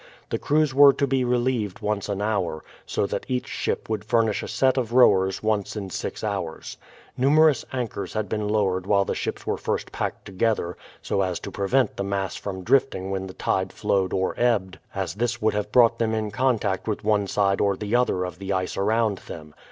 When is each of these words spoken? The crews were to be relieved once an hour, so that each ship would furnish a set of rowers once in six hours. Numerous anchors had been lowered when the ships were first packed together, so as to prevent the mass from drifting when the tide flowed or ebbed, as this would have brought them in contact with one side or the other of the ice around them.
The 0.31 0.39
crews 0.39 0.73
were 0.73 0.93
to 0.93 1.05
be 1.05 1.23
relieved 1.23 1.81
once 1.81 2.09
an 2.09 2.23
hour, 2.23 2.63
so 2.87 3.05
that 3.05 3.23
each 3.29 3.47
ship 3.47 3.87
would 3.87 4.03
furnish 4.03 4.41
a 4.41 4.47
set 4.47 4.75
of 4.75 4.93
rowers 4.93 5.43
once 5.43 5.75
in 5.75 5.91
six 5.91 6.23
hours. 6.23 6.77
Numerous 7.15 7.65
anchors 7.71 8.13
had 8.13 8.27
been 8.27 8.47
lowered 8.47 8.87
when 8.87 9.05
the 9.05 9.13
ships 9.13 9.45
were 9.45 9.57
first 9.59 9.91
packed 9.91 10.25
together, 10.25 10.75
so 11.03 11.21
as 11.21 11.39
to 11.41 11.51
prevent 11.51 11.97
the 11.97 12.03
mass 12.03 12.35
from 12.35 12.63
drifting 12.63 13.11
when 13.11 13.27
the 13.27 13.35
tide 13.35 13.71
flowed 13.71 14.11
or 14.11 14.33
ebbed, 14.39 14.79
as 14.95 15.13
this 15.13 15.39
would 15.39 15.53
have 15.53 15.71
brought 15.71 15.99
them 15.99 16.15
in 16.15 16.31
contact 16.31 16.87
with 16.87 17.03
one 17.03 17.27
side 17.27 17.61
or 17.61 17.77
the 17.77 17.95
other 17.95 18.23
of 18.25 18.39
the 18.39 18.51
ice 18.51 18.75
around 18.75 19.19
them. 19.27 19.53